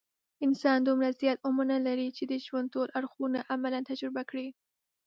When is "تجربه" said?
3.89-4.23